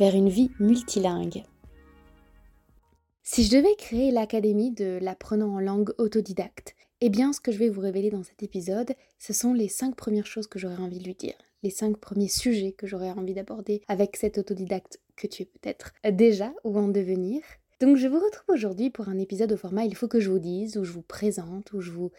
[0.00, 1.44] vers une vie multilingue.
[3.22, 7.58] Si je devais créer l'académie de l'apprenant en langue autodidacte, eh bien ce que je
[7.58, 11.00] vais vous révéler dans cet épisode, ce sont les cinq premières choses que j'aurais envie
[11.00, 15.26] de lui dire, les cinq premiers sujets que j'aurais envie d'aborder avec cet autodidacte que
[15.26, 17.42] tu es peut-être déjà ou en devenir,
[17.80, 20.38] donc je vous retrouve aujourd'hui pour un épisode au format Il faut que je vous
[20.38, 22.10] dise, où je vous présente, où je vous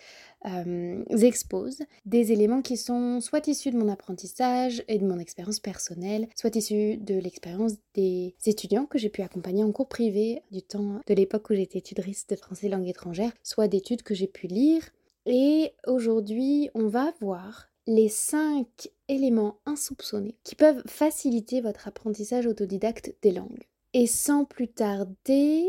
[0.45, 5.59] euh, expose des éléments qui sont soit issus de mon apprentissage et de mon expérience
[5.59, 10.61] personnelle, soit issus de l'expérience des étudiants que j'ai pu accompagner en cours privé du
[10.61, 14.47] temps de l'époque où j'étais tutrice de français langue étrangère, soit d'études que j'ai pu
[14.47, 14.83] lire.
[15.27, 23.13] Et aujourd'hui, on va voir les cinq éléments insoupçonnés qui peuvent faciliter votre apprentissage autodidacte
[23.21, 23.67] des langues.
[23.93, 25.65] Et sans plus tarder,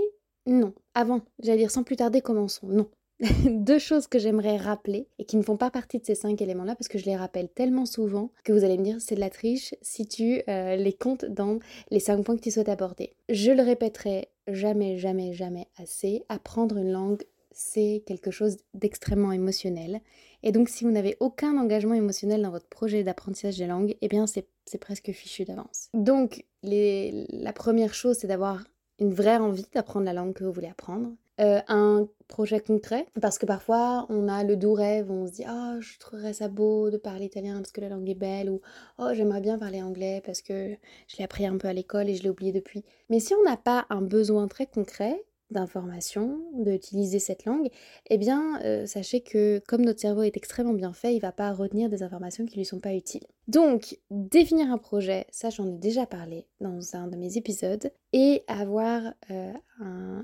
[0.47, 2.67] non, avant, j'allais dire sans plus tarder, commençons.
[2.69, 2.89] Non.
[3.47, 6.75] Deux choses que j'aimerais rappeler et qui ne font pas partie de ces cinq éléments-là
[6.75, 9.31] parce que je les rappelle tellement souvent que vous allez me dire c'est de la
[9.31, 13.15] triche si tu euh, les comptes dans les cinq points que tu souhaites aborder.
[13.29, 16.25] Je le répéterai jamais, jamais, jamais assez.
[16.29, 20.01] Apprendre une langue, c'est quelque chose d'extrêmement émotionnel.
[20.43, 24.09] Et donc si vous n'avez aucun engagement émotionnel dans votre projet d'apprentissage des langues, eh
[24.09, 25.91] bien c'est presque fichu d'avance.
[25.95, 28.65] Donc la première chose, c'est d'avoir
[28.99, 31.11] une vraie envie d'apprendre la langue que vous voulez apprendre.
[31.41, 35.45] Euh, un projet concret, parce que parfois on a le doux rêve, on se dit
[35.49, 38.61] oh je trouverais ça beau de parler italien parce que la langue est belle, ou
[38.99, 40.77] oh j'aimerais bien parler anglais parce que
[41.09, 42.85] je l'ai appris un peu à l'école et je l'ai oublié depuis.
[43.09, 47.69] Mais si on n'a pas un besoin très concret, d'information, d'utiliser cette langue,
[48.11, 51.53] eh bien, euh, sachez que comme notre cerveau est extrêmement bien fait, il va pas
[51.53, 53.27] retenir des informations qui lui sont pas utiles.
[53.49, 58.43] Donc, définir un projet, ça j'en ai déjà parlé dans un de mes épisodes, et
[58.47, 59.53] avoir euh,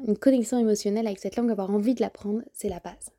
[0.06, 3.12] une connexion émotionnelle avec cette langue, avoir envie de l'apprendre, c'est la base.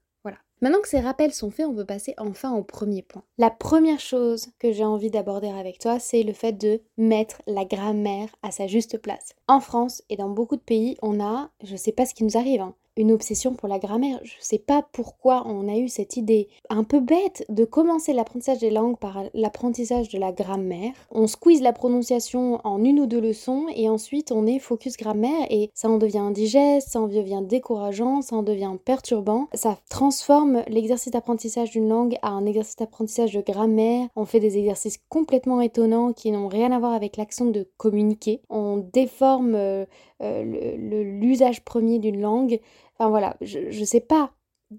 [0.61, 3.23] Maintenant que ces rappels sont faits, on peut passer enfin au premier point.
[3.37, 7.63] La première chose que j'ai envie d'aborder avec toi, c'est le fait de mettre la
[7.63, 9.35] grammaire à sa juste place.
[9.47, 12.37] En France et dans beaucoup de pays, on a, je sais pas ce qui nous
[12.37, 14.19] arrive, hein, une obsession pour la grammaire.
[14.23, 18.13] Je ne sais pas pourquoi on a eu cette idée un peu bête de commencer
[18.13, 20.91] l'apprentissage des langues par l'apprentissage de la grammaire.
[21.11, 25.47] On squeeze la prononciation en une ou deux leçons et ensuite on est focus grammaire
[25.49, 29.47] et ça en devient indigeste, ça en devient décourageant, ça en devient perturbant.
[29.53, 34.07] Ça transforme l'exercice d'apprentissage d'une langue à un exercice d'apprentissage de grammaire.
[34.15, 38.41] On fait des exercices complètement étonnants qui n'ont rien à voir avec l'action de communiquer.
[38.49, 39.85] On déforme euh,
[40.21, 40.75] euh,
[41.19, 42.59] l'usage premier d'une langue.
[42.99, 44.31] Enfin voilà, je ne sais pas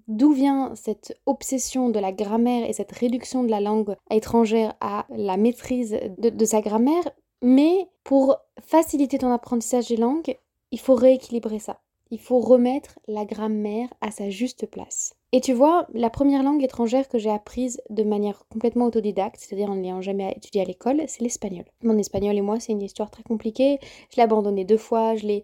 [0.07, 5.05] d'où vient cette obsession de la grammaire et cette réduction de la langue étrangère à
[5.09, 7.09] la maîtrise de, sa grammaire,
[7.41, 10.37] mais pour faciliter ton apprentissage des langues,
[10.71, 11.81] il faut rééquilibrer ça.
[12.11, 15.15] Il faut remettre la grammaire à sa juste place.
[15.33, 19.71] Et tu vois, la première langue étrangère que j'ai apprise de manière complètement autodidacte, c'est-à-dire
[19.71, 21.63] en ne l'ayant jamais étudiée à l'école, c'est l'espagnol.
[21.83, 23.79] Mon espagnol et moi, c'est une histoire très compliquée.
[24.09, 25.43] Je l'ai abandonné deux fois, je l'ai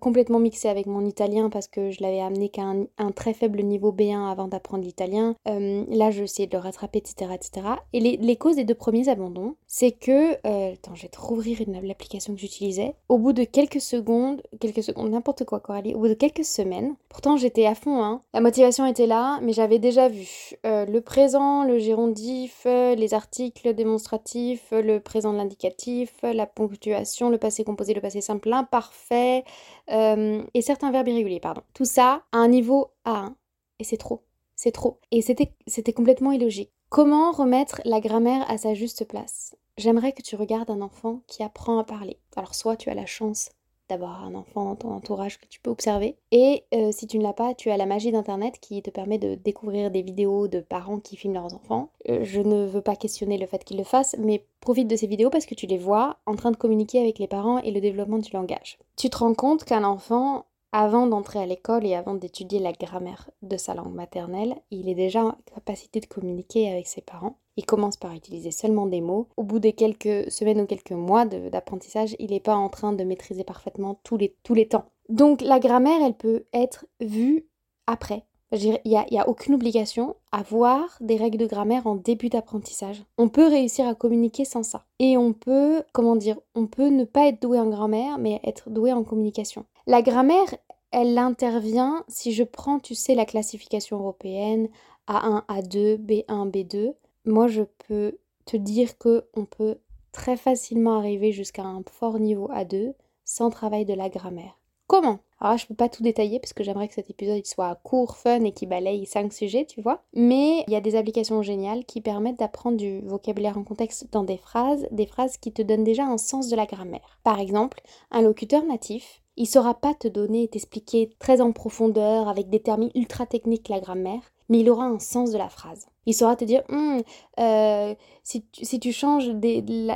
[0.00, 3.92] complètement mixé avec mon italien parce que je l'avais amené qu'à un, très faible niveau
[3.92, 5.36] B1 avant d'apprendre l'italien.
[5.48, 7.30] Euh, là, je essayé de le rattraper, etc.
[7.34, 7.66] etc.
[7.92, 10.34] Et les, causes des deux premiers abandons, c'est que...
[10.46, 12.94] Euh, attends, je vais te rouvrir l'application que j'utilisais.
[13.08, 16.96] Au bout de quelques secondes, quelques secondes, n'importe quoi, Coralie, au bout de quelques semaines,
[17.08, 21.00] pourtant j'étais à fond, hein, la motivation était là, mais j'avais déjà vu euh, le
[21.00, 27.38] présent, le gérondif, euh, les articles démonstratifs, euh, le présent de l'indicatif, la ponctuation, le
[27.38, 29.44] passé composé, le passé simple, l'imparfait
[29.88, 31.62] et certains verbes irréguliers, pardon.
[31.74, 33.34] Tout ça à un niveau A1
[33.78, 34.24] et c'est trop,
[34.56, 35.00] c'est trop.
[35.10, 36.72] Et c'était complètement illogique.
[36.88, 39.56] Comment remettre la grammaire à sa juste place?
[39.76, 42.20] J'aimerais que tu regardes un enfant qui apprend à parler.
[42.36, 43.50] Alors soit tu as la chance
[43.88, 46.16] d'avoir un enfant dans ton entourage que tu peux observer.
[46.30, 49.18] Et euh, si tu ne l'as pas, tu as la magie d'Internet qui te permet
[49.18, 51.90] de découvrir des vidéos de parents qui filment leurs enfants.
[52.08, 55.06] Euh, je ne veux pas questionner le fait qu'ils le fassent, mais profite de ces
[55.06, 57.80] vidéos parce que tu les vois en train de communiquer avec les parents et le
[57.80, 58.78] développement du langage.
[58.96, 60.46] Tu te rends compte qu'un enfant
[60.76, 64.96] avant d'entrer à l'école et avant d'étudier la grammaire de sa langue maternelle, il est
[64.96, 67.38] déjà en capacité de communiquer avec ses parents.
[67.56, 69.28] Il commence par utiliser seulement des mots.
[69.36, 73.04] Au bout de quelques semaines ou quelques mois d'apprentissage, il n'est pas en train de
[73.04, 74.86] maîtriser parfaitement tous les, tous les temps.
[75.08, 77.46] Donc la grammaire, elle peut être vue
[77.86, 78.24] après.
[78.50, 83.04] Il n'y a, a aucune obligation à avoir des règles de grammaire en début d'apprentissage.
[83.16, 84.86] On peut réussir à communiquer sans ça.
[84.98, 88.70] Et on peut, comment dire, on peut ne pas être doué en grammaire, mais être
[88.70, 89.66] doué en communication.
[89.86, 90.54] La grammaire,
[90.94, 94.68] elle intervient si je prends, tu sais, la classification européenne
[95.08, 96.94] A1, A2, B1, B2.
[97.24, 99.78] Moi, je peux te dire que on peut
[100.12, 102.94] très facilement arriver jusqu'à un fort niveau A2
[103.24, 104.56] sans travail de la grammaire.
[104.86, 105.18] Comment?
[105.40, 108.16] Alors là, je peux pas tout détailler parce que j'aimerais que cet épisode soit court,
[108.16, 110.04] fun et qui balaye cinq sujets, tu vois.
[110.14, 114.22] Mais il y a des applications géniales qui permettent d'apprendre du vocabulaire en contexte dans
[114.22, 117.18] des phrases, des phrases qui te donnent déjà un sens de la grammaire.
[117.24, 117.80] Par exemple,
[118.10, 122.60] un locuteur natif, il saura pas te donner et t'expliquer très en profondeur avec des
[122.60, 125.86] termes ultra techniques la grammaire, mais il aura un sens de la phrase.
[126.06, 127.02] Il saura te dire, hum,
[127.40, 128.44] euh, si,
[128.80, 129.28] tu, changes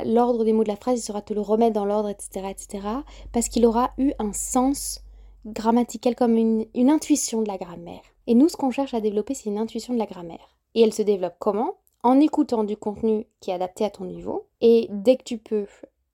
[0.05, 2.87] l'ordre des mots de la phrase, il saura te le remettre dans l'ordre, etc., etc.,
[3.31, 5.01] parce qu'il aura eu un sens
[5.45, 8.01] grammatical comme une, une intuition de la grammaire.
[8.27, 10.55] Et nous, ce qu'on cherche à développer, c'est une intuition de la grammaire.
[10.75, 11.75] Et elle se développe comment?
[12.03, 14.47] En écoutant du contenu qui est adapté à ton niveau.
[14.61, 15.65] Et dès que tu peux,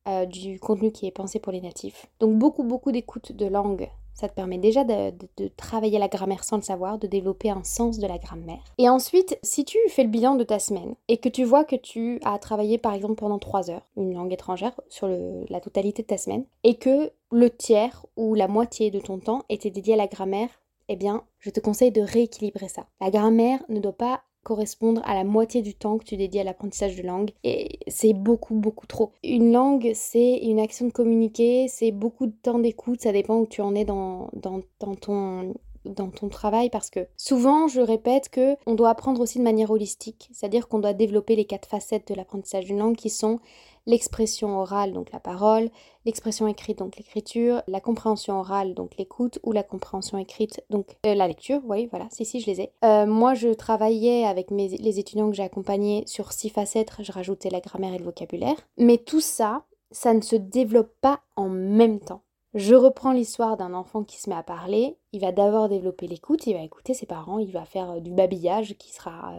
[0.07, 2.07] euh, du contenu qui est pensé pour les natifs.
[2.19, 5.11] Donc beaucoup, beaucoup d'écoute de langue ça te permet déjà de,
[5.57, 8.63] travailler la grammaire sans le savoir, de développer un sens de la grammaire.
[8.77, 11.75] Et ensuite, si tu fais le bilan de ta semaine et que tu vois que
[11.75, 16.07] tu as travaillé par exemple pendant 3 heures une langue étrangère sur la totalité de
[16.07, 19.97] ta semaine et que le tiers ou la moitié de ton temps était dédié à
[19.97, 20.49] la grammaire,
[20.87, 22.87] eh bien, je te conseille de rééquilibrer ça.
[23.01, 26.43] La grammaire ne doit pas correspondre à la moitié du temps que tu dédies à
[26.43, 27.31] l'apprentissage de langue.
[27.43, 29.11] Et c'est beaucoup, beaucoup trop.
[29.23, 33.47] Une langue, c'est une action de communiquer, c'est beaucoup de temps d'écoute, ça dépend où
[33.47, 34.61] tu en es dans, dans,
[34.95, 35.53] ton
[35.83, 39.71] dans ton travail parce que souvent je répète que on doit apprendre aussi de manière
[39.71, 43.39] holistique, c'est-à-dire qu'on doit développer les quatre facettes de l'apprentissage d'une langue qui sont
[43.85, 45.69] l'expression orale, donc la parole,
[46.05, 51.13] l'expression écrite, donc l'écriture, la compréhension orale, donc l'écoute, ou la compréhension écrite, donc euh,
[51.15, 52.71] la lecture, oui, voilà, si, si, je les ai.
[52.83, 57.49] Euh, moi, je travaillais avec les étudiants que j'ai accompagnés sur six facettes, je rajoutais
[57.49, 61.99] la grammaire et le vocabulaire, mais tout ça, ça ne se développe pas en même
[61.99, 62.21] temps.
[62.53, 64.97] Je reprends l'histoire d'un enfant qui se met à parler.
[65.11, 68.11] Il va d'abord développer l'écoute, il va écouter ses parents, il va faire euh, du
[68.11, 69.33] babillage qui sera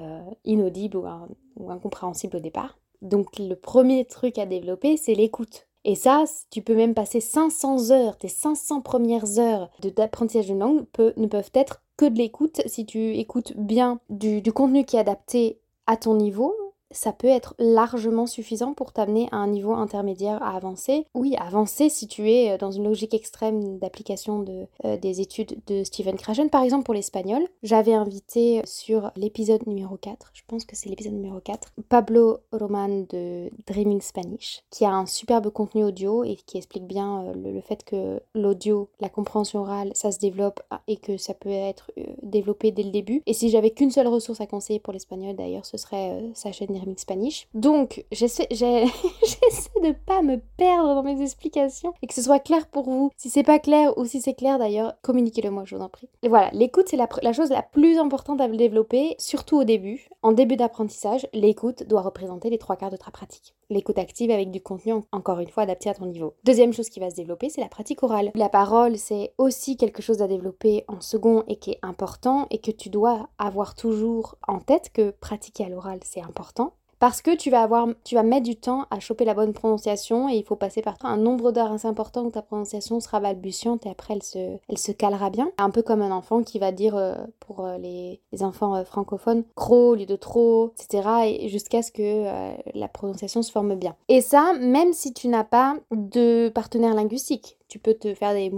[0.44, 0.98] inaudible
[1.56, 2.76] ou incompréhensible au départ.
[3.02, 5.66] Donc le premier truc à développer, c'est l'écoute.
[5.84, 10.84] Et ça, tu peux même passer 500 heures, tes 500 premières heures d'apprentissage d'une langue
[11.16, 15.60] ne peuvent être que de l'écoute si tu écoutes bien du contenu qui est adapté
[15.86, 16.54] à ton niveau,
[16.90, 21.06] ça peut être largement suffisant pour t'amener à un niveau intermédiaire à avancer.
[21.14, 25.58] Oui, avancer si tu es euh, dans une logique extrême d'application de, euh, des études
[25.66, 26.50] de Stephen Krashen.
[26.50, 31.14] Par exemple, pour l'espagnol, j'avais invité sur l'épisode numéro 4, je pense que c'est l'épisode
[31.14, 36.56] numéro 4, Pablo Roman de Dreaming Spanish, qui a un superbe contenu audio et qui
[36.58, 41.16] explique bien euh, le, fait que l'audio, la compréhension orale, ça se développe et que
[41.16, 41.90] ça peut être
[42.22, 43.22] développé dès le début.
[43.26, 46.75] Et si j'avais qu'une seule ressource à conseiller pour l'espagnol, d'ailleurs, ce serait sa chaîne
[46.78, 47.48] Remix Spanish.
[47.54, 52.84] Donc, j'essaie, de pas me perdre dans mes explications et que ce soit clair pour
[52.84, 53.10] vous.
[53.16, 56.08] Si c'est pas clair ou si c'est clair d'ailleurs, communiquez-le moi, je vous en prie.
[56.26, 60.08] Voilà, l'écoute, c'est la, la chose la plus importante à développer, surtout au début.
[60.22, 63.55] En début d'apprentissage, l'écoute doit représenter les trois quarts de ta pratique.
[63.68, 66.34] L'écoute active avec du contenu, encore une fois, adapté à ton niveau.
[66.44, 68.30] Deuxième chose qui va se développer, c'est la pratique orale.
[68.34, 72.58] La parole, c'est aussi quelque chose à développer en second et qui est important et
[72.58, 77.34] que tu dois avoir toujours en tête que pratiquer à l'oral, c'est important parce que
[77.34, 80.44] tu vas avoir, tu vas mettre du temps à choper la bonne prononciation et il
[80.44, 84.14] faut passer par un nombre d'heures assez important où ta prononciation sera balbutiante et après
[84.14, 85.50] elle se, calera bien.
[85.58, 89.44] Un peu comme un enfant qui va dire euh, pour euh, les, enfants euh, francophones
[89.54, 91.08] cro au lieu de trop, etc.
[91.26, 92.24] Et jusqu'à ce que
[92.74, 93.94] la prononciation se forme bien.
[94.08, 97.56] Et ça, même si tu n'as pas de partenaire linguistique.
[97.68, 98.50] Tu peux te faire des,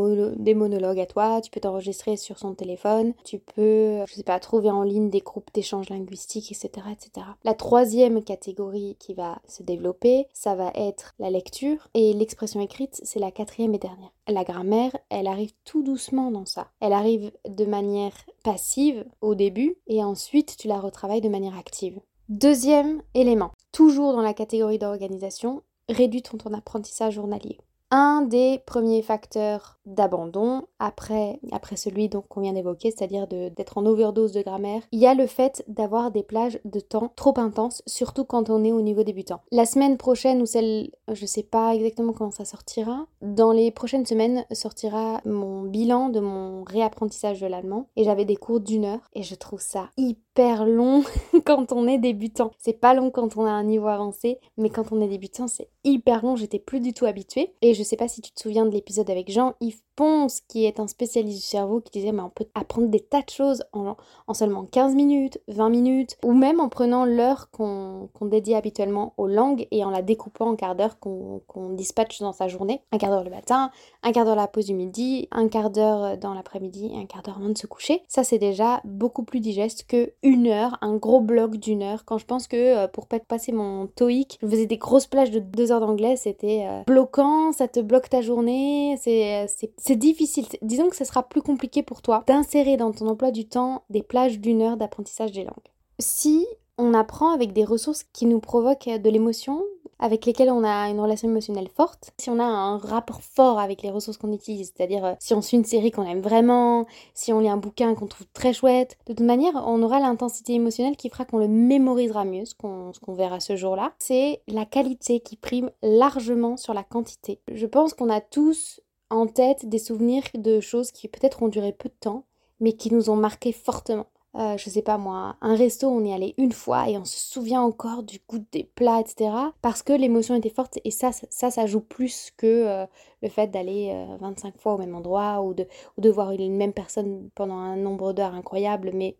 [0.55, 4.71] monologues à toi, tu peux t'enregistrer sur son téléphone, tu peux, je sais pas, trouver
[4.71, 7.27] en ligne des groupes d'échange linguistique, etc., etc.
[7.45, 13.01] La troisième catégorie qui va se développer, ça va être la lecture et l'expression écrite,
[13.03, 14.13] c'est la quatrième et dernière.
[14.29, 16.69] La grammaire, elle arrive tout doucement dans ça.
[16.81, 18.13] Elle arrive de manière
[18.45, 21.99] passive au début et ensuite tu la retravailles de manière active.
[22.29, 27.59] Deuxième élément, toujours dans la catégorie d'organisation, réduis ton apprentissage journalier
[27.91, 31.41] un des premiers facteurs d'abandon après,
[31.77, 35.65] celui qu'on vient d'évoquer, c'est-à-dire d'être en overdose de grammaire, il y a le fait
[35.69, 39.41] d'avoir des plages de temps trop intenses, surtout quand on est au niveau débutant.
[39.51, 44.07] La semaine prochaine ou celle, je sais pas exactement comment ça sortira, dans les prochaines
[44.07, 49.11] semaines sortira mon bilan de mon réapprentissage de l'allemand et j'avais des cours d'une heure
[49.15, 51.03] et je trouve ça hyper long
[51.45, 52.51] quand on est débutant.
[52.59, 55.69] C'est pas long quand on a un niveau avancé, mais quand on est débutant, c'est
[55.85, 56.37] hyper long.
[56.37, 57.55] J'étais plus du tout habituée.
[57.63, 60.79] Et je sais pas si tu te souviens de l'épisode avec Jean-Yves Ponce, qui est
[60.79, 63.97] un spécialiste du cerveau, qui disait mais on peut apprendre des tas de choses en,
[64.33, 69.67] seulement 15 minutes, 20 minutes, ou même en prenant l'heure qu'on dédie habituellement aux langues
[69.73, 72.81] et en la découpant en quart d'heure qu'on dispatche dans sa journée.
[72.93, 73.73] Un quart d'heure le matin,
[74.05, 77.23] un quart d'heure la pause du midi, un quart d'heure dans l'après-midi et un quart
[77.23, 78.03] d'heure avant de se coucher.
[78.07, 82.05] Ça c'est déjà beaucoup plus digeste que une heure, un gros bloc d'une heure.
[82.05, 85.31] Quand je pense que euh, pour pas passer mon TOEIC, je faisais des grosses plages
[85.31, 90.45] de deux heures d'anglais, c'était euh, bloquant, ça te bloque ta journée, c'est c'est difficile.
[90.61, 94.03] Disons que ce sera plus compliqué pour toi d'insérer dans ton emploi du temps des
[94.03, 95.73] plages d'une heure d'apprentissage des langues.
[95.99, 99.65] Si on apprend avec des ressources qui nous provoquent de l'émotion,
[99.99, 103.83] avec lesquelles on a une relation émotionnelle forte, si on a un rapport fort avec
[103.83, 107.33] les ressources qu'on utilise, c'est-à-dire euh, si on suit une série qu'on aime vraiment, si
[107.33, 110.97] on lit un bouquin qu'on trouve très chouette, de toute manière, on aura l'intensité émotionnelle
[110.97, 113.93] qui fera qu'on le mémorisera mieux, ce qu'on verra ce jour-là.
[113.99, 117.41] C'est la qualité qui prime largement sur la quantité.
[117.53, 121.73] Je pense qu'on a tous en tête des souvenirs de choses qui peut-être ont duré
[121.73, 122.25] peu de temps,
[122.61, 124.07] mais qui nous ont marqué fortement.
[124.39, 127.19] Euh, je sais pas moi, un resto, on y allait une fois et on se
[127.19, 129.31] souvient encore du goût des plats, etc.
[129.63, 132.87] Parce que l'émotion était forte et ça, ça, ça joue plus que euh,
[133.23, 135.67] le fait d'aller 25 euh, fois au même endroit ou de,
[135.97, 138.93] ou de voir une même personne pendant un nombre d'heures incroyable.
[138.95, 139.17] Mais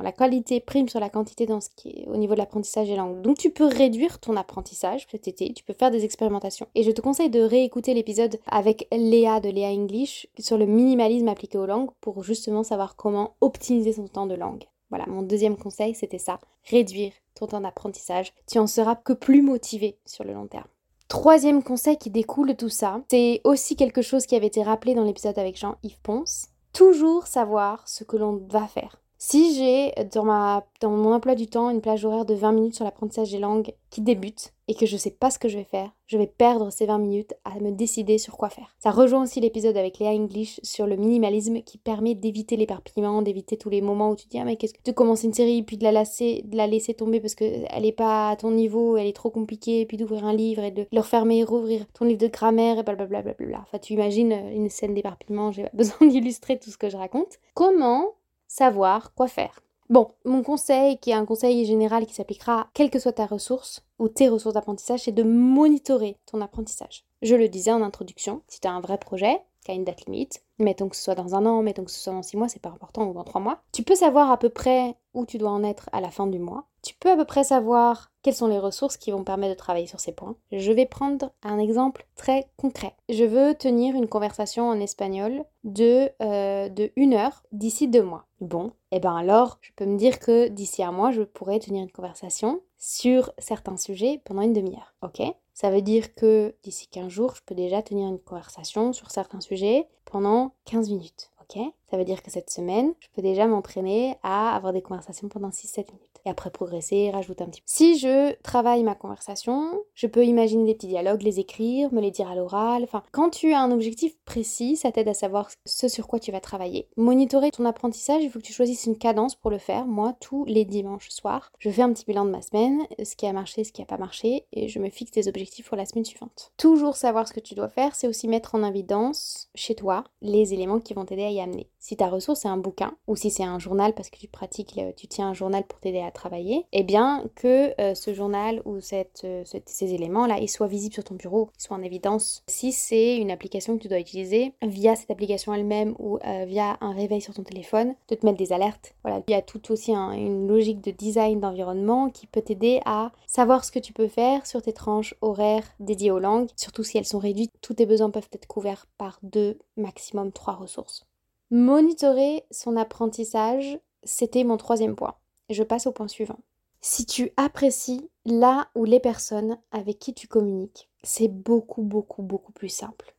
[0.00, 2.96] la qualité prime sur la quantité dans ce qui est au niveau de l'apprentissage des
[2.96, 3.20] langues.
[3.20, 6.66] Donc tu peux réduire ton apprentissage cet été, tu peux faire des expérimentations.
[6.74, 11.28] Et je te conseille de réécouter l'épisode avec Léa de Léa English sur le minimalisme
[11.28, 14.64] appliqué aux langues pour justement savoir comment optimiser son temps de langue.
[14.90, 18.34] Voilà, mon deuxième conseil, c'était ça, réduire ton temps d'apprentissage.
[18.46, 20.68] Tu en seras que plus motivé sur le long terme.
[21.08, 24.94] Troisième conseil qui découle de tout ça, c'est aussi quelque chose qui avait été rappelé
[24.94, 26.48] dans l'épisode avec Jean-Yves Ponce.
[26.72, 29.01] Toujours savoir ce que l'on va faire.
[29.24, 32.74] Si j'ai dans, ma, dans mon emploi du temps une plage horaire de 20 minutes
[32.74, 35.58] sur l'apprentissage des langues qui débute et que je ne sais pas ce que je
[35.58, 38.74] vais faire, je vais perdre ces 20 minutes à me décider sur quoi faire.
[38.80, 43.56] Ça rejoint aussi l'épisode avec Léa English sur le minimalisme qui permet d'éviter l'éparpillement, d'éviter
[43.56, 45.76] tous les moments où tu dis ah mais qu'est-ce que tu commences une série puis
[45.76, 49.12] de la, de la laisser tomber parce qu'elle n'est pas à ton niveau, elle est
[49.12, 52.80] trop compliquée, puis d'ouvrir un livre et de le refermer, rouvrir ton livre de grammaire
[52.80, 53.60] et blablabla.
[53.62, 57.38] Enfin tu imagines une scène d'éparpillement, j'ai pas besoin d'illustrer tout ce que je raconte.
[57.54, 58.14] Comment
[58.52, 59.60] savoir quoi faire.
[59.88, 63.82] Bon, mon conseil, qui est un conseil général qui s'appliquera quelle que soit ta ressource
[63.98, 67.06] ou tes ressources d'apprentissage, c'est de monitorer ton apprentissage.
[67.22, 70.04] Je le disais en introduction, si tu as un vrai projet, qui a une date
[70.06, 72.48] limite, mettons que ce soit dans un an, mettons que ce soit dans six mois,
[72.48, 75.38] c'est pas important, ou dans trois mois, tu peux savoir à peu près où tu
[75.38, 76.66] dois en être à la fin du mois.
[76.82, 79.86] Tu peux à peu près savoir quelles sont les ressources qui vont permettre de travailler
[79.86, 80.36] sur ces points.
[80.50, 82.94] Je vais prendre un exemple très concret.
[83.08, 88.26] Je veux tenir une conversation en espagnol de, euh, de une heure d'ici deux mois.
[88.40, 91.60] Bon, et eh ben alors, je peux me dire que d'ici un mois, je pourrais
[91.60, 94.94] tenir une conversation sur certains sujets pendant une demi-heure.
[95.02, 95.22] Ok?
[95.54, 99.40] Ça veut dire que d'ici 15 jours, je peux déjà tenir une conversation sur certains
[99.40, 101.30] sujets pendant 15 minutes.
[101.42, 101.62] Ok?
[101.90, 105.50] Ça veut dire que cette semaine, je peux déjà m'entraîner à avoir des conversations pendant
[105.50, 107.66] 6-7 minutes et après progresser, rajouter un petit peu.
[107.66, 112.10] Si je travaille ma conversation, je peux imaginer des petits dialogues, les écrire, me les
[112.10, 112.82] dire à l'oral.
[112.84, 116.32] Enfin, quand tu as un objectif précis, ça t'aide à savoir ce sur quoi tu
[116.32, 116.88] vas travailler.
[116.96, 119.86] Monitorer ton apprentissage, il faut que tu choisisses une cadence pour le faire.
[119.86, 123.26] Moi, tous les dimanches soirs, je fais un petit bilan de ma semaine, ce qui
[123.26, 125.86] a marché, ce qui n'a pas marché, et je me fixe des objectifs pour la
[125.86, 126.52] semaine suivante.
[126.56, 130.54] Toujours savoir ce que tu dois faire, c'est aussi mettre en évidence chez toi les
[130.54, 131.68] éléments qui vont t'aider à y amener.
[131.82, 134.78] Si ta ressource c'est un bouquin, ou si c'est un journal parce que tu pratiques,
[134.96, 138.76] tu tiens un journal pour t'aider à travailler, eh bien que euh, ce journal ou
[138.76, 142.44] euh, ces éléments-là, ils soient visibles sur ton bureau, ils soient en évidence.
[142.46, 146.78] Si c'est une application que tu dois utiliser, via cette application elle-même ou euh, via
[146.82, 148.94] un réveil sur ton téléphone, de te mettre des alertes.
[149.02, 153.10] Voilà, il y a tout aussi une logique de design d'environnement qui peut t'aider à
[153.26, 156.96] savoir ce que tu peux faire sur tes tranches horaires dédiées aux langues, surtout si
[156.96, 157.50] elles sont réduites.
[157.60, 161.04] Tous tes besoins peuvent être couverts par deux, maximum trois ressources.
[161.54, 165.16] Monitorer son apprentissage, c'était mon troisième point.
[165.50, 166.38] Je passe au point suivant.
[166.80, 172.52] Si tu apprécies là ou les personnes avec qui tu communiques, c'est beaucoup, beaucoup, beaucoup
[172.52, 173.14] plus simple.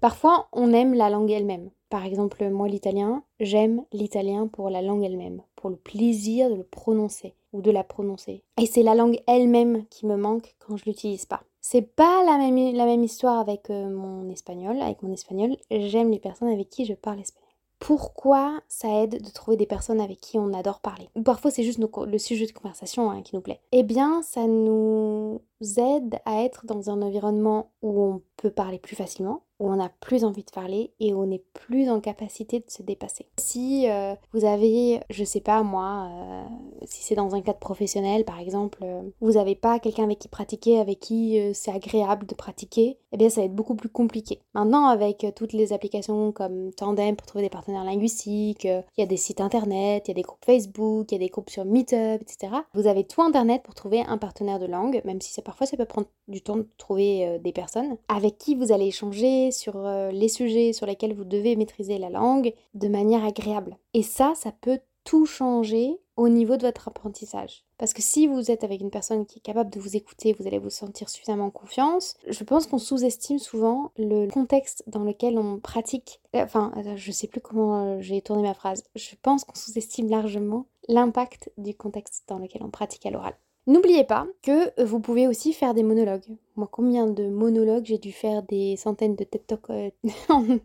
[0.00, 1.70] Parfois, on aime la langue elle-même.
[1.88, 6.64] Par exemple, moi, l'italien, j'aime l'italien pour la langue elle-même, pour le plaisir de le
[6.64, 8.42] prononcer ou de la prononcer.
[8.60, 11.44] Et c'est la langue elle-même qui me manque quand je l'utilise pas.
[11.60, 14.82] C'est pas la même, la même histoire avec euh, mon espagnol.
[14.82, 17.45] Avec mon espagnol, j'aime les personnes avec qui je parle espagnol
[17.78, 21.08] pourquoi ça aide de trouver des personnes avec qui on adore parler.
[21.24, 23.60] Parfois c'est juste le sujet de conversation hein, qui nous plaît.
[23.72, 28.96] Eh bien, ça nous aide à être dans un environnement où on peut parler plus
[28.96, 32.60] facilement, où on a plus envie de parler et où on est plus en capacité
[32.60, 33.26] de se dépasser.
[33.38, 36.44] Si euh, vous avez, je sais pas moi, euh,
[36.84, 40.28] si c'est dans un cadre professionnel par exemple, euh, vous n'avez pas quelqu'un avec qui
[40.28, 44.40] pratiquer, avec qui c'est agréable de pratiquer, eh bien ça va être beaucoup plus compliqué.
[44.52, 49.06] Maintenant avec toutes les applications comme Tandem pour trouver des partenaires linguistiques, il y a
[49.06, 51.64] des sites internet, il y a des groupes Facebook, il y a des groupes sur
[51.64, 52.52] Meetup, etc.
[52.74, 55.76] Vous avez tout internet pour trouver un partenaire de langue, même si ça, parfois ça
[55.76, 60.10] peut prendre du temps de trouver des personnes avec qui vous allez échanger sur euh,
[60.10, 63.76] les sujets sur lesquels vous devez maîtriser la langue de manière agréable.
[63.94, 67.64] Et ça, ça peut tout changer au niveau de votre apprentissage.
[67.78, 70.46] Parce que si vous êtes avec une personne qui est capable de vous écouter, vous
[70.46, 72.14] allez vous sentir suffisamment confiance.
[72.26, 76.20] Je pense qu'on sous-estime souvent le contexte dans lequel on pratique.
[76.34, 78.82] Euh, enfin, je sais plus comment euh, j'ai tourné ma phrase.
[78.94, 83.34] Je pense qu'on sous-estime largement l'impact du contexte dans lequel on pratique à l'oral.
[83.66, 86.22] N'oubliez pas que vous pouvez aussi faire des monologues.
[86.54, 89.90] Moi, combien de monologues j'ai dû faire des centaines de TED Talks euh,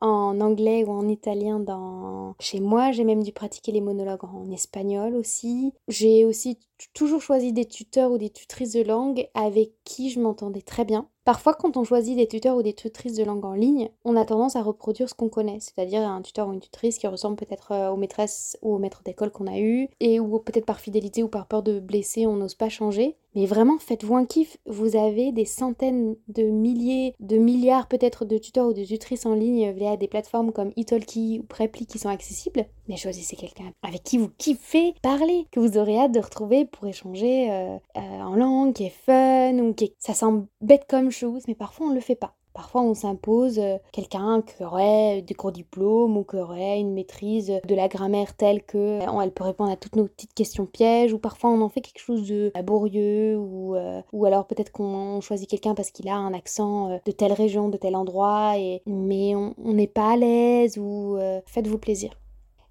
[0.00, 2.92] en anglais ou en italien dans chez moi.
[2.92, 5.72] J'ai même dû pratiquer les monologues en espagnol aussi.
[5.88, 6.58] J'ai aussi
[6.94, 11.08] toujours choisi des tuteurs ou des tutrices de langue avec qui je m'entendais très bien.
[11.24, 14.24] Parfois, quand on choisit des tuteurs ou des tutrices de langue en ligne, on a
[14.24, 17.72] tendance à reproduire ce qu'on connaît, c'est-à-dire un tuteur ou une tutrice qui ressemble peut-être
[17.72, 21.24] euh, aux maîtresses ou aux maîtres d'école qu'on a eu, et ou peut-être par fidélité
[21.24, 23.16] ou par peur de blesser, on n'ose pas changer.
[23.34, 24.56] Mais vraiment, faites-vous un kiff.
[24.66, 29.34] Vous avez des centaines de milliers, de milliards peut-être de tuteurs ou de tutrices en
[29.34, 32.66] ligne via des plateformes comme Italki ou Preply qui sont accessibles.
[32.88, 36.86] Mais choisissez quelqu'un avec qui vous kiffez parler, que vous aurez hâte de retrouver pour
[36.86, 41.42] échanger euh, euh, en langue, qui est fun, ou qui Ça semble bête comme chose,
[41.48, 42.34] mais parfois on le fait pas.
[42.54, 47.52] Parfois, on s'impose euh, quelqu'un qui aurait des cours diplômes ou qui aurait une maîtrise
[47.62, 51.12] de la grammaire telle que elle peut répondre à toutes nos petites questions pièges.
[51.12, 53.36] Ou parfois, on en fait quelque chose de laborieux.
[53.36, 53.76] Ou,
[54.10, 57.76] ou alors peut-être qu'on choisit quelqu'un parce qu'il a un accent de telle région, de
[57.76, 58.56] tel endroit.
[58.56, 60.78] Et, mais on n'est pas à l'aise.
[60.78, 62.16] Ou faites-vous plaisir.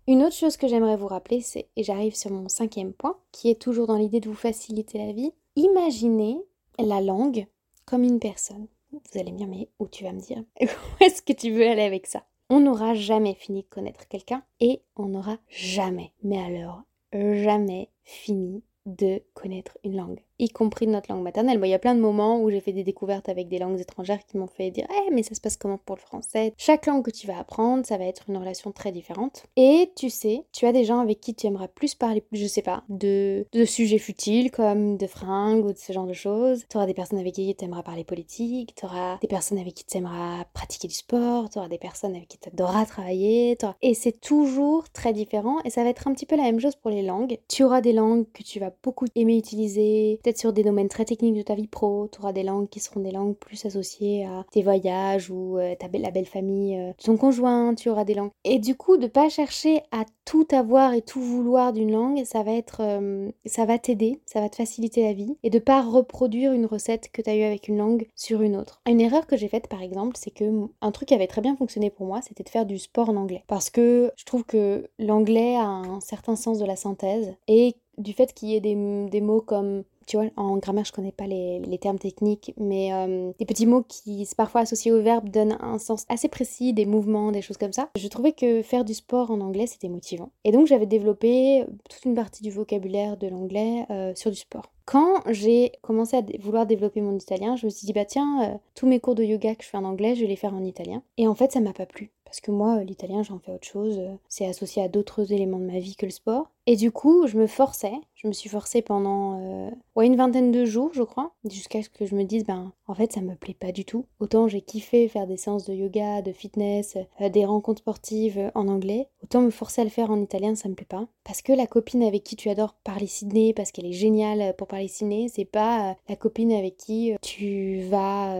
[0.07, 3.49] Une autre chose que j'aimerais vous rappeler, c'est, et j'arrive sur mon cinquième point, qui
[3.49, 6.37] est toujours dans l'idée de vous faciliter la vie, imaginez
[6.77, 7.47] la langue
[7.85, 8.67] comme une personne.
[8.91, 10.43] Vous allez me dire, mais où tu vas me dire?
[10.61, 12.23] Où est-ce que tu veux aller avec ça?
[12.49, 18.63] On n'aura jamais fini de connaître quelqu'un et on n'aura jamais, mais alors jamais fini
[18.85, 21.59] de connaître une langue y compris de notre langue maternelle.
[21.63, 24.25] il y a plein de moments où j'ai fait des découvertes avec des langues étrangères
[24.25, 26.53] qui m'ont fait dire Eh, mais ça se passe comment pour le français?
[26.57, 29.43] Chaque langue que tu vas apprendre, ça va être une relation très différente.
[29.55, 32.61] Et tu sais, tu as des gens avec qui tu aimeras plus parler, je sais
[32.61, 36.65] pas, de, de sujets futiles comme de fringues ou de ce genre de choses.
[36.69, 39.73] Tu auras des personnes avec qui tu aimeras parler politique, tu auras des personnes avec
[39.73, 43.57] qui tu aimeras pratiquer du sport, tu auras des personnes avec qui tu adoreras travailler.
[43.81, 46.75] Et c'est toujours très différent et ça va être un petit peu la même chose
[46.75, 47.37] pour les langues.
[47.47, 51.05] Tu auras des langues que tu vas beaucoup aimer utiliser peut-être sur des domaines très
[51.05, 54.25] techniques de ta vie pro, tu auras des langues qui seront des langues plus associées
[54.25, 58.15] à tes voyages ou euh, ta la belle famille euh, ton conjoint, tu auras des
[58.15, 58.31] langues.
[58.43, 62.41] Et du coup, de pas chercher à tout avoir et tout vouloir d'une langue, ça
[62.41, 65.83] va être euh, ça va t'aider, ça va te faciliter la vie et de pas
[65.83, 68.81] reproduire une recette que tu as eu avec une langue sur une autre.
[68.87, 70.45] Une erreur que j'ai faite par exemple, c'est que
[70.81, 73.15] un truc qui avait très bien fonctionné pour moi, c'était de faire du sport en
[73.15, 77.75] anglais parce que je trouve que l'anglais a un certain sens de la synthèse et
[77.97, 78.75] du fait qu'il y ait des,
[79.09, 83.31] des mots comme tu vois, en grammaire, je connais pas les, termes techniques, mais euh,
[83.37, 87.31] des petits mots qui, parfois associés au verbe, donnent un sens assez précis, des mouvements,
[87.31, 87.89] des choses comme ça.
[87.97, 90.31] Je trouvais que faire du sport en anglais, c'était motivant.
[90.43, 94.71] Et donc, j'avais développé toute une partie du vocabulaire de l'anglais euh, sur du sport.
[94.85, 98.57] Quand j'ai commencé à vouloir développer mon italien, je me suis dit, bah tiens, euh,
[98.75, 100.63] tous mes cours de yoga que je fais en anglais, je vais les faire en
[100.63, 101.01] italien.
[101.17, 102.11] Et en fait, ça m'a pas plu.
[102.35, 103.97] Parce que moi, l'italien, j'en fais autre chose.
[104.27, 106.51] C'est associé à d'autres éléments de ma vie que le sport.
[106.65, 107.93] Et du coup, je me forçais.
[108.13, 109.71] Je me suis forcée pendant euh,
[110.01, 111.31] une vingtaine de jours, je crois.
[111.49, 114.03] Jusqu'à ce que je me dise, ben, en fait, ça me plaît pas du tout.
[114.19, 118.67] Autant j'ai kiffé faire des séances de yoga, de fitness, euh, des rencontres sportives en
[118.67, 119.07] anglais.
[119.23, 121.07] Autant me forcer à le faire en italien, ça me plaît pas.
[121.23, 124.67] Parce que la copine avec qui tu adores parler Sydney, parce qu'elle est géniale pour
[124.67, 128.35] parler Sydney, c'est pas euh, la copine avec qui tu vas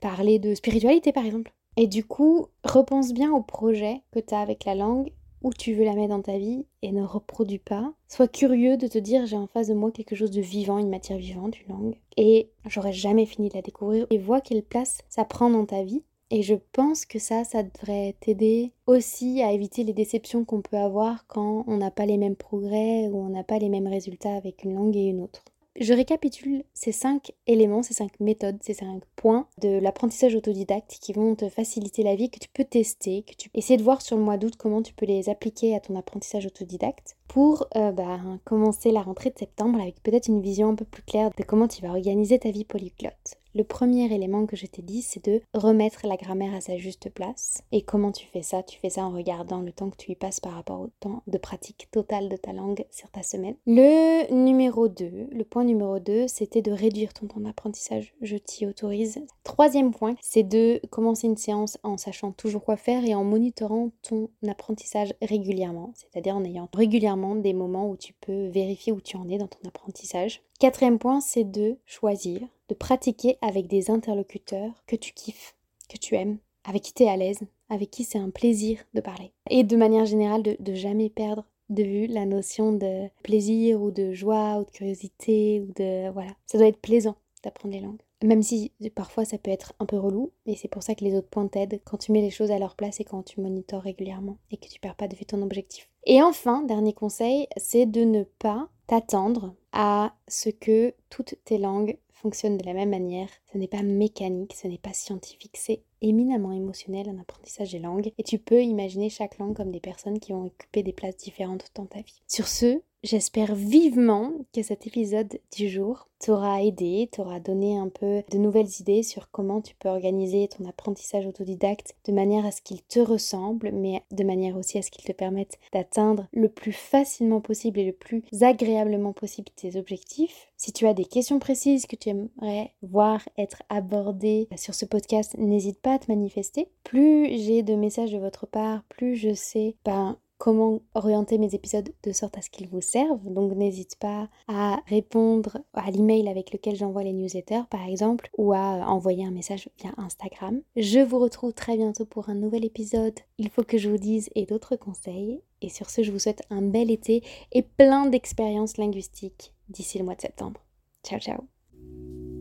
[0.00, 1.50] parler de spiritualité, par exemple.
[1.76, 5.10] Et du coup, repense bien au projet que tu as avec la langue,
[5.42, 7.92] où tu veux la mettre dans ta vie et ne reproduis pas.
[8.08, 10.90] Sois curieux de te dire j'ai en face de moi quelque chose de vivant, une
[10.90, 11.96] matière vivante, une langue.
[12.16, 14.06] Et j'aurais jamais fini de la découvrir.
[14.10, 16.02] Et vois quelle place ça prend dans ta vie.
[16.30, 20.78] Et je pense que ça, ça devrait t'aider aussi à éviter les déceptions qu'on peut
[20.78, 24.34] avoir quand on n'a pas les mêmes progrès ou on n'a pas les mêmes résultats
[24.34, 25.44] avec une langue et une autre.
[25.80, 31.14] Je récapitule ces cinq éléments, ces cinq méthodes, ces cinq points de l'apprentissage autodidacte qui
[31.14, 34.18] vont te faciliter la vie, que tu peux tester, que tu essaies de voir sur
[34.18, 38.20] le mois d'août comment tu peux les appliquer à ton apprentissage autodidacte pour euh, bah,
[38.44, 41.66] commencer la rentrée de septembre avec peut-être une vision un peu plus claire de comment
[41.66, 43.38] tu vas organiser ta vie polyglotte.
[43.54, 47.10] Le premier élément que je t'ai dit, c'est de remettre la grammaire à sa juste
[47.10, 47.62] place.
[47.70, 48.62] Et comment tu fais ça?
[48.62, 51.22] Tu fais ça en regardant le temps que tu y passes par rapport au temps
[51.26, 53.56] de pratique totale de ta langue sur ta semaine.
[53.66, 58.14] Le numéro 2, le point numéro 2, c'était de réduire ton temps d'apprentissage.
[58.22, 59.20] Je t'y autorise.
[59.44, 63.90] Troisième point, c'est de commencer une séance en sachant toujours quoi faire et en monitorant
[64.00, 69.16] ton apprentissage régulièrement, c'est-à-dire en ayant régulièrement des moments où tu peux vérifier où tu
[69.16, 70.42] en es dans ton apprentissage.
[70.58, 75.54] Quatrième point, c'est de choisir de pratiquer avec des interlocuteurs que tu kiffes,
[75.88, 79.00] que tu aimes, avec qui tu es à l'aise, avec qui c'est un plaisir de
[79.00, 79.32] parler.
[79.50, 83.90] Et de manière générale, de, de jamais perdre de vue la notion de plaisir ou
[83.90, 88.02] de joie ou de curiosité ou de voilà ça doit être plaisant d'apprendre les langues
[88.24, 91.14] même si parfois ça peut être un peu relou et c'est pour ça que les
[91.14, 93.82] autres points t'aident quand tu mets les choses à leur place et quand tu monitores
[93.82, 97.86] régulièrement et que tu perds pas de vue ton objectif et enfin dernier conseil c'est
[97.86, 103.28] de ne pas t'attendre à ce que toutes tes langues fonctionnent de la même manière.
[103.52, 108.12] Ce n'est pas mécanique, ce n'est pas scientifique, c'est éminemment émotionnel un apprentissage des langues
[108.16, 111.70] et tu peux imaginer chaque langue comme des personnes qui ont occupé des places différentes
[111.74, 112.22] dans ta vie.
[112.28, 118.22] Sur ce, J'espère vivement que cet épisode du jour t'aura aidé, t'aura donné un peu
[118.30, 122.62] de nouvelles idées sur comment tu peux organiser ton apprentissage autodidacte de manière à ce
[122.62, 126.70] qu'il te ressemble, mais de manière aussi à ce qu'il te permette d'atteindre le plus
[126.70, 130.52] facilement possible et le plus agréablement possible tes objectifs.
[130.56, 135.34] Si tu as des questions précises que tu aimerais voir être abordées sur ce podcast,
[135.38, 136.68] n'hésite pas à te manifester.
[136.84, 141.88] Plus j'ai de messages de votre part, plus je sais ben, comment orienter mes épisodes
[142.02, 143.32] de sorte à ce qu'ils vous servent.
[143.32, 148.52] Donc n'hésite pas à répondre à l'email avec lequel j'envoie les newsletters par exemple ou
[148.52, 150.60] à envoyer un message via Instagram.
[150.74, 153.20] Je vous retrouve très bientôt pour un nouvel épisode.
[153.38, 155.40] Il faut que je vous dise et d'autres conseils.
[155.60, 160.04] Et sur ce, je vous souhaite un bel été et plein d'expériences linguistiques d'ici le
[160.04, 160.60] mois de septembre.
[161.04, 161.61] Ciao ciao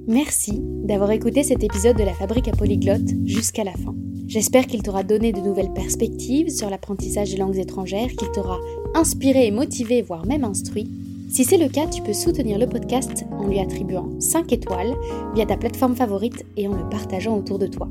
[0.07, 3.93] Merci d'avoir écouté cet épisode de la Fabrique à Polyglotte jusqu'à la fin.
[4.27, 8.57] J'espère qu'il t'aura donné de nouvelles perspectives sur l'apprentissage des langues étrangères, qu'il t'aura
[8.95, 10.89] inspiré et motivé, voire même instruit.
[11.29, 14.95] Si c'est le cas, tu peux soutenir le podcast en lui attribuant 5 étoiles
[15.35, 17.87] via ta plateforme favorite et en le partageant autour de toi.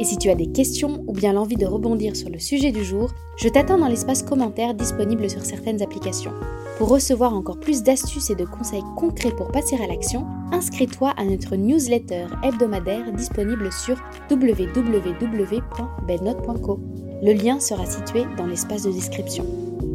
[0.00, 2.82] Et si tu as des questions ou bien l'envie de rebondir sur le sujet du
[2.82, 6.32] jour, je t'attends dans l'espace commentaire disponible sur certaines applications.
[6.78, 11.24] Pour recevoir encore plus d'astuces et de conseils concrets pour passer à l'action, inscris-toi à
[11.26, 16.80] notre newsletter hebdomadaire disponible sur www.belnote.co.
[17.22, 19.44] Le lien sera situé dans l'espace de description.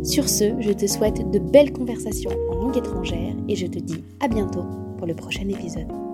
[0.04, 4.04] Sur ce, je te souhaite de belles conversations en langue étrangère et je te dis
[4.20, 4.66] à bientôt
[5.00, 6.05] pour le prochain épisode.